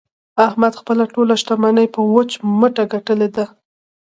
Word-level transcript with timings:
احمد 0.47 0.73
خپله 0.81 1.03
ټوله 1.13 1.35
شمني 1.45 1.85
په 1.95 2.01
وچ 2.13 2.31
مټه 2.59 2.83
ګټلې 2.93 3.29
ده. 3.35 3.45